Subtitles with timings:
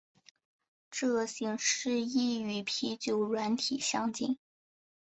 [0.89, 4.39] 这形式亦与啤酒软体相近。